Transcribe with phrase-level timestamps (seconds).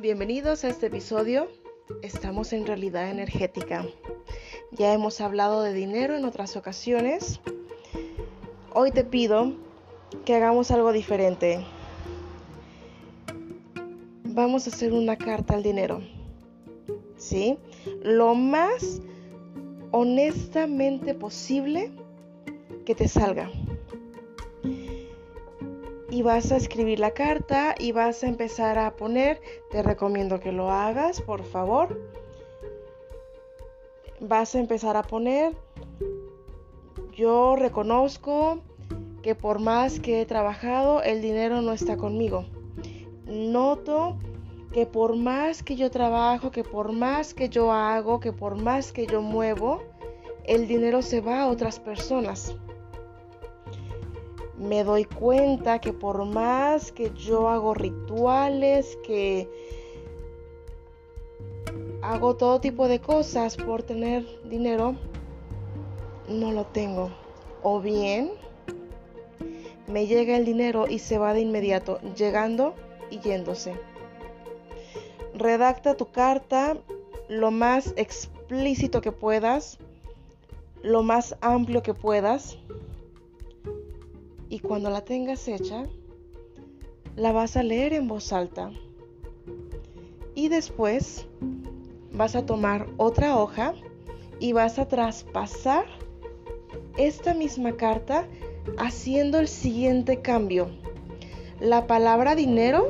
[0.00, 1.48] Bienvenidos a este episodio.
[2.00, 3.84] Estamos en realidad energética.
[4.72, 7.38] Ya hemos hablado de dinero en otras ocasiones.
[8.72, 9.52] Hoy te pido
[10.24, 11.62] que hagamos algo diferente.
[14.24, 16.00] Vamos a hacer una carta al dinero.
[17.18, 17.58] ¿Sí?
[18.02, 19.02] Lo más
[19.90, 21.90] honestamente posible
[22.86, 23.50] que te salga
[26.10, 30.50] y vas a escribir la carta y vas a empezar a poner, te recomiendo que
[30.50, 32.00] lo hagas, por favor.
[34.20, 35.56] Vas a empezar a poner,
[37.12, 38.60] yo reconozco
[39.22, 42.44] que por más que he trabajado, el dinero no está conmigo.
[43.26, 44.18] Noto
[44.72, 48.92] que por más que yo trabajo, que por más que yo hago, que por más
[48.92, 49.82] que yo muevo,
[50.44, 52.56] el dinero se va a otras personas
[54.60, 59.48] me doy cuenta que por más que yo hago rituales, que
[62.02, 64.96] hago todo tipo de cosas por tener dinero,
[66.28, 67.10] no lo tengo.
[67.62, 68.32] O bien
[69.86, 72.74] me llega el dinero y se va de inmediato, llegando
[73.10, 73.74] y yéndose.
[75.34, 76.76] Redacta tu carta
[77.28, 79.78] lo más explícito que puedas,
[80.82, 82.58] lo más amplio que puedas
[84.50, 85.84] y cuando la tengas hecha,
[87.14, 88.72] la vas a leer en voz alta.
[90.34, 91.26] Y después
[92.12, 93.74] vas a tomar otra hoja
[94.40, 95.86] y vas a traspasar
[96.98, 98.26] esta misma carta
[98.76, 100.68] haciendo el siguiente cambio.
[101.60, 102.88] La palabra dinero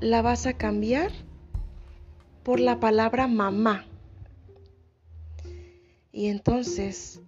[0.00, 1.10] la vas a cambiar
[2.44, 3.86] por la palabra mamá.
[6.12, 7.20] Y entonces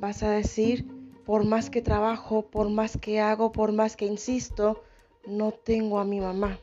[0.00, 0.86] Vas a decir,
[1.26, 4.82] por más que trabajo, por más que hago, por más que insisto,
[5.26, 6.58] no tengo a mi mamá.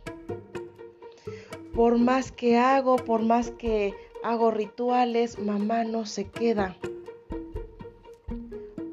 [1.75, 6.75] Por más que hago, por más que hago rituales, mamá no se queda.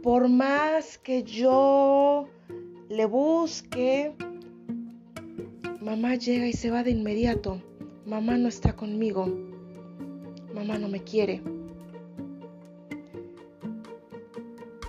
[0.03, 2.29] Por más que yo
[2.91, 4.13] le busque,
[5.81, 7.63] mamá llega y se va de inmediato.
[8.05, 9.27] Mamá no está conmigo.
[10.53, 11.54] Mamá no me quiere.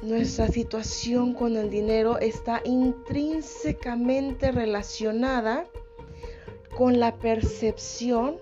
[0.05, 5.65] Nuestra situación con el dinero está intrínsecamente relacionada
[6.77, 8.37] con la percepción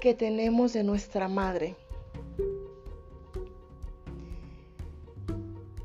[0.00, 1.76] que tenemos de nuestra madre.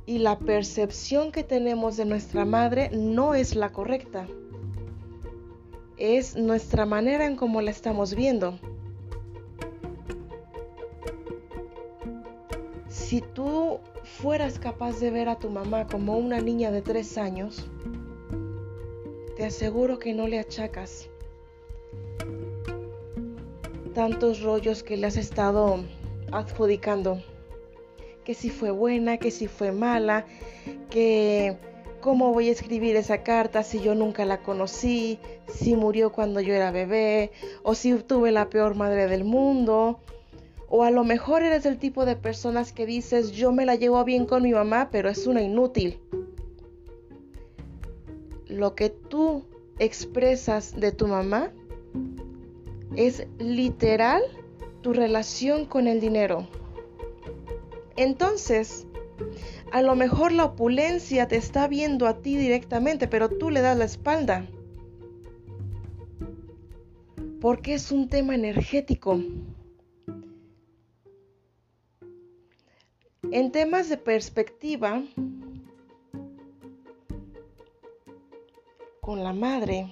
[0.06, 4.25] Y la percepción que tenemos de nuestra madre no es la correcta.
[5.97, 8.58] Es nuestra manera en cómo la estamos viendo.
[12.88, 13.81] Si tú
[14.22, 17.66] fueras capaz de ver a tu mamá como una niña de tres años,
[19.35, 21.09] te aseguro que no le achacas
[23.94, 25.84] tantos rollos que le has estado
[26.31, 27.22] adjudicando.
[28.23, 30.25] Que si fue buena, que si fue mala,
[30.90, 31.57] que
[32.00, 36.53] cómo voy a escribir esa carta si yo nunca la conocí, si murió cuando yo
[36.53, 37.31] era bebé,
[37.63, 40.00] o si tuve la peor madre del mundo,
[40.75, 44.03] o a lo mejor eres el tipo de personas que dices, yo me la llevo
[44.03, 46.00] bien con mi mamá, pero es una inútil.
[48.47, 49.45] Lo que tú
[49.78, 51.51] expresas de tu mamá
[52.95, 54.23] es literal
[54.81, 56.47] tu relación con el dinero.
[57.95, 58.88] Entonces,
[59.72, 63.78] a lo mejor la opulencia te está viendo a ti directamente, pero tú le das
[63.78, 64.47] la espalda.
[67.40, 69.19] Porque es un tema energético.
[73.35, 75.01] En temas de perspectiva,
[79.01, 79.91] con la madre,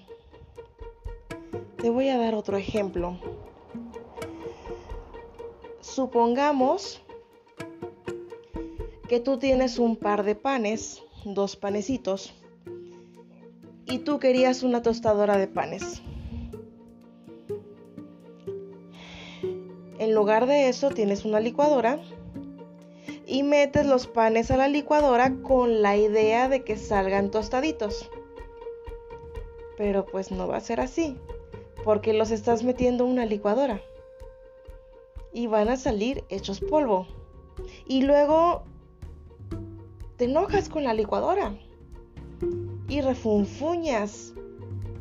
[1.78, 3.18] te voy a dar otro ejemplo.
[5.80, 7.02] Supongamos
[9.10, 12.36] que tú tienes un par de panes, dos panecitos,
[13.88, 16.04] y tú querías una tostadora de panes.
[19.98, 22.00] En lugar de eso tienes una licuadora
[23.32, 28.10] y metes los panes a la licuadora con la idea de que salgan tostaditos.
[29.78, 31.18] Pero pues no va a ser así,
[31.86, 33.80] porque los estás metiendo en una licuadora
[35.32, 37.08] y van a salir hechos polvo.
[37.86, 38.64] Y luego
[40.18, 41.56] te enojas con la licuadora
[42.90, 44.34] y refunfuñas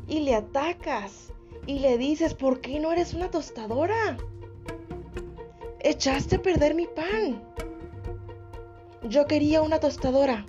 [0.06, 1.32] y le atacas
[1.66, 4.16] y le dices, ¿por qué no eres una tostadora?
[5.80, 7.49] Echaste a perder mi pan.
[9.08, 10.44] Yo quería una tostadora,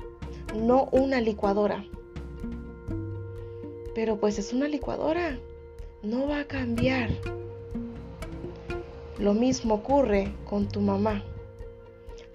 [0.53, 1.85] no una licuadora.
[3.95, 5.39] Pero pues es una licuadora,
[6.03, 7.09] no va a cambiar.
[9.19, 11.23] Lo mismo ocurre con tu mamá,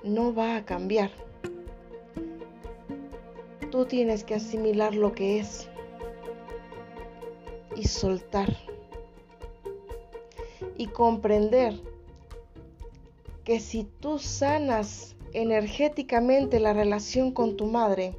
[0.04, 1.10] no va a cambiar.
[3.70, 5.68] Tú tienes que asimilar lo que es
[7.76, 8.56] y soltar
[10.78, 11.74] y comprender
[13.44, 18.16] que si tú sanas energéticamente la relación con tu madre,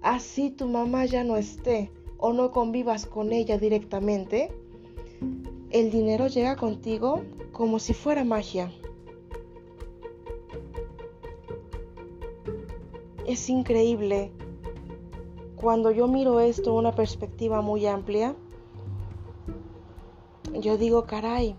[0.00, 4.50] así tu mamá ya no esté o no convivas con ella directamente,
[5.70, 7.20] el dinero llega contigo
[7.52, 8.72] como si fuera magia.
[13.26, 14.32] Es increíble
[15.56, 18.34] cuando yo miro esto una perspectiva muy amplia.
[20.58, 21.54] Yo digo, caray,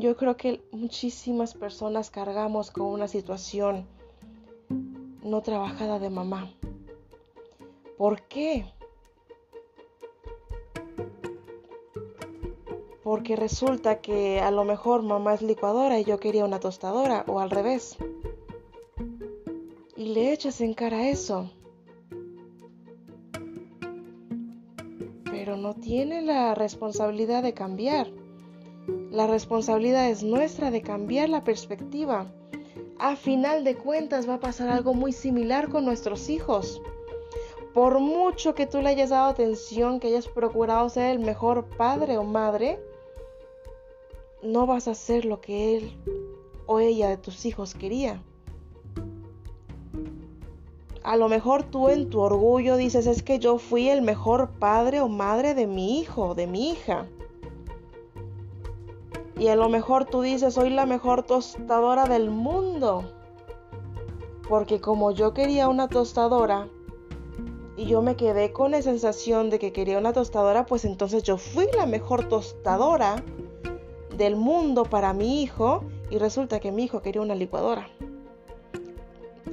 [0.00, 3.86] yo creo que muchísimas personas cargamos con una situación
[5.22, 6.52] no trabajada de mamá.
[7.96, 8.66] ¿Por qué?
[13.02, 17.40] Porque resulta que a lo mejor mamá es licuadora y yo quería una tostadora o
[17.40, 17.96] al revés.
[19.96, 21.50] Y le echas en cara eso.
[25.24, 28.25] Pero no tiene la responsabilidad de cambiar.
[29.16, 32.26] La responsabilidad es nuestra de cambiar la perspectiva.
[32.98, 36.82] A final de cuentas va a pasar algo muy similar con nuestros hijos.
[37.72, 42.18] Por mucho que tú le hayas dado atención, que hayas procurado ser el mejor padre
[42.18, 42.78] o madre,
[44.42, 45.92] no vas a hacer lo que él
[46.66, 48.22] o ella de tus hijos quería.
[51.02, 55.00] A lo mejor tú en tu orgullo dices es que yo fui el mejor padre
[55.00, 57.06] o madre de mi hijo, de mi hija.
[59.38, 63.04] Y a lo mejor tú dices, soy la mejor tostadora del mundo.
[64.48, 66.68] Porque como yo quería una tostadora
[67.76, 71.36] y yo me quedé con la sensación de que quería una tostadora, pues entonces yo
[71.36, 73.22] fui la mejor tostadora
[74.16, 77.90] del mundo para mi hijo y resulta que mi hijo quería una licuadora.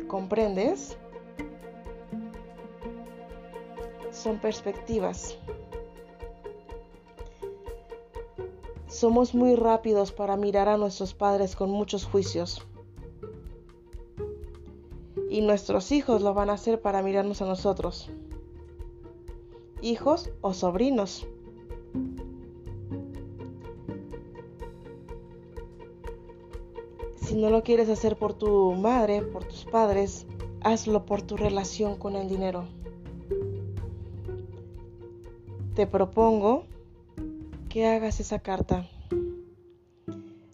[0.08, 0.98] ¿Comprendes?
[4.12, 5.38] Son perspectivas.
[9.04, 12.66] Somos muy rápidos para mirar a nuestros padres con muchos juicios.
[15.30, 18.10] Y nuestros hijos lo van a hacer para mirarnos a nosotros.
[19.82, 21.28] Hijos o sobrinos.
[27.18, 30.26] Si no lo quieres hacer por tu madre, por tus padres,
[30.62, 32.64] hazlo por tu relación con el dinero.
[35.76, 36.64] Te propongo
[37.68, 38.88] que hagas esa carta.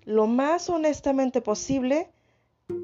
[0.10, 2.10] Lo más honestamente posible,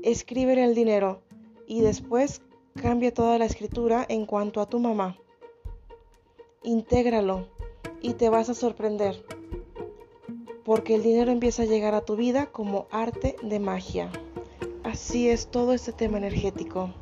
[0.03, 1.23] escribe el dinero
[1.65, 2.43] y después
[2.79, 5.17] cambia toda la escritura en cuanto a tu mamá.
[6.61, 7.47] Intégralo
[7.99, 9.25] y te vas a sorprender,
[10.63, 14.11] porque el dinero empieza a llegar a tu vida como arte de magia.
[14.83, 16.93] Así es todo este tema energético.